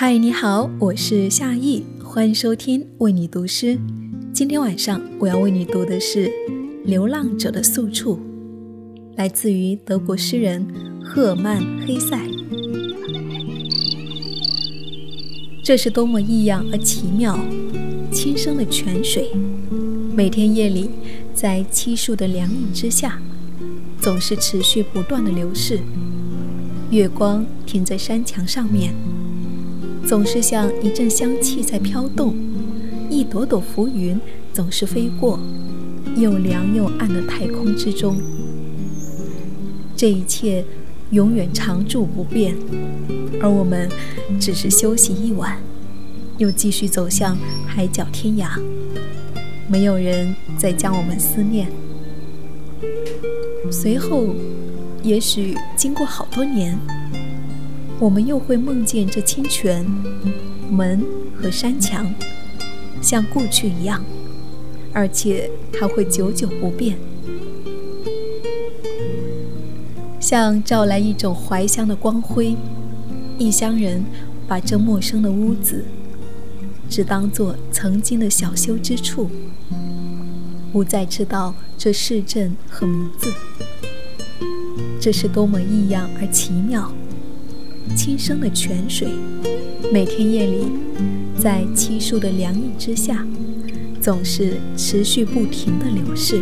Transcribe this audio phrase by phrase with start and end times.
[0.00, 3.76] 嗨，你好，我是夏意，欢迎收听为你读诗。
[4.32, 6.28] 今天晚上我要为你读的是
[6.84, 8.14] 《流浪者的宿处》，
[9.16, 10.64] 来自于德国诗人
[11.02, 12.16] 赫曼·黑塞。
[15.64, 17.36] 这是多么异样而奇妙、
[18.12, 19.32] 轻声的泉水，
[20.14, 20.90] 每天夜里
[21.34, 23.20] 在漆树的凉影之下，
[24.00, 25.80] 总是持续不断的流逝。
[26.92, 28.94] 月光停在山墙上面。
[30.08, 32.34] 总是像一阵香气在飘动，
[33.10, 34.18] 一朵朵浮云
[34.54, 35.38] 总是飞过
[36.16, 38.18] 又凉又暗的太空之中。
[39.94, 40.64] 这一切
[41.10, 42.56] 永远常驻不变，
[43.42, 43.86] 而我们
[44.40, 45.58] 只是休息一晚，
[46.38, 47.36] 又继续走向
[47.66, 48.58] 海角天涯。
[49.68, 51.70] 没有人再将我们思念。
[53.70, 54.34] 随后，
[55.02, 56.78] 也许经过好多年。
[58.00, 59.84] 我们又会梦见这清泉、
[60.70, 62.06] 门和山墙，
[63.02, 64.04] 像过去一样，
[64.92, 65.50] 而且
[65.80, 66.96] 还会久久不变，
[70.20, 72.56] 像照来一种怀乡的光辉。
[73.36, 74.04] 异乡人
[74.46, 75.84] 把这陌生的屋子，
[76.88, 79.28] 只当作曾经的小休之处，
[80.72, 83.32] 不再知道这市镇和名字。
[85.00, 86.92] 这是多么异样而奇妙！
[87.96, 89.08] 清声的泉水，
[89.92, 90.66] 每天夜里，
[91.38, 93.26] 在漆树的凉意之下，
[94.00, 96.40] 总是持续不停的流逝。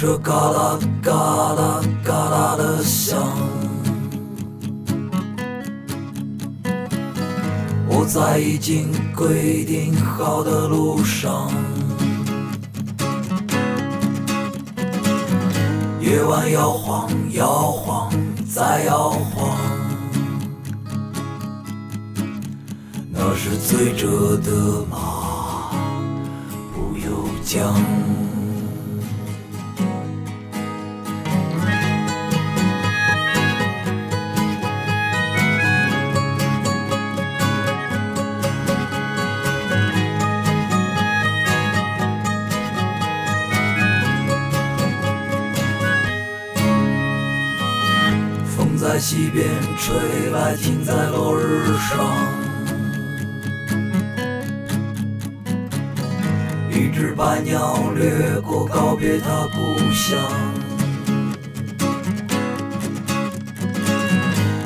[0.00, 3.18] 这嘎啦嘎啦嘎啦的响，
[7.86, 11.50] 我在已经规定好的路上。
[16.00, 18.10] 夜晚摇晃摇晃
[18.48, 19.54] 再摇晃，
[23.10, 25.68] 那是醉着的马，
[26.72, 28.29] 不由缰。
[48.92, 49.46] 在西边
[49.78, 52.12] 吹来，停在落日上。
[56.72, 60.18] 一只白鸟掠过，告别它故乡。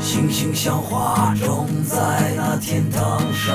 [0.00, 3.54] 星星像花种在那天堂上，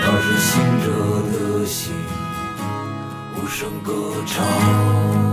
[0.00, 1.92] 那是醒着的心，
[3.34, 3.92] 无声歌
[4.24, 5.23] 唱。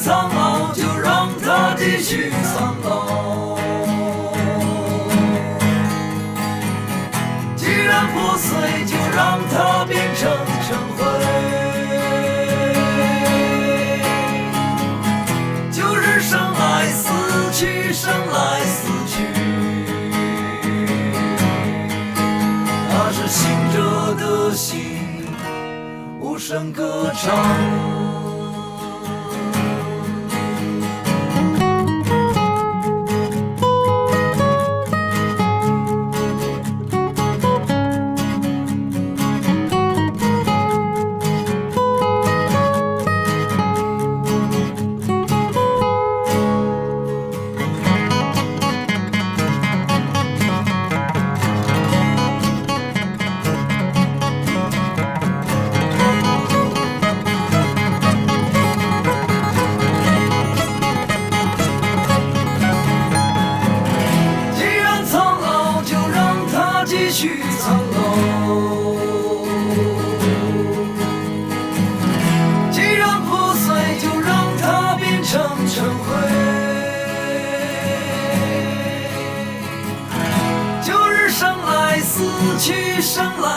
[0.00, 3.58] 苍老，就让它继续苍老；
[7.54, 10.30] 既然破碎，就让它变成
[10.66, 11.04] 尘灰。
[15.70, 17.12] 就是生来死
[17.52, 19.22] 去，生来死去，
[22.88, 24.96] 那是醒着的心，
[26.18, 28.09] 无声歌唱。
[67.12, 67.96] 去苍老
[72.70, 76.06] 既然破碎就让它变成尘灰。
[80.82, 82.22] 旧日生来死
[82.60, 83.49] 去生来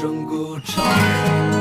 [0.00, 1.59] 声歌唱。